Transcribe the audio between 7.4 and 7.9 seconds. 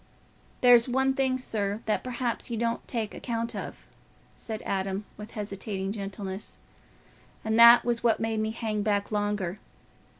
"and that